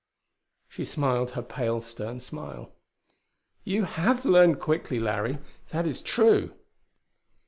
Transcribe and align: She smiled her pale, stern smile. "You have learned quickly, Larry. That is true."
She 0.67 0.83
smiled 0.83 1.29
her 1.37 1.43
pale, 1.43 1.79
stern 1.79 2.21
smile. 2.21 2.71
"You 3.63 3.83
have 3.83 4.25
learned 4.25 4.59
quickly, 4.59 4.99
Larry. 4.99 5.37
That 5.69 5.85
is 5.85 6.01
true." 6.01 6.55